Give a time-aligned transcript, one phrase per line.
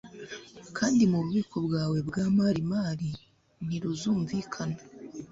[0.77, 3.09] Kandi mu bubiko bwawe bwa marimari
[3.65, 4.77] ntiruzumvikana